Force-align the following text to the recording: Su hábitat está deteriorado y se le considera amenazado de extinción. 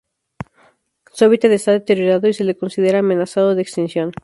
Su 1.13 1.25
hábitat 1.25 1.51
está 1.51 1.73
deteriorado 1.73 2.27
y 2.27 2.33
se 2.33 2.43
le 2.43 2.57
considera 2.57 2.97
amenazado 2.97 3.53
de 3.53 3.61
extinción. 3.61 4.11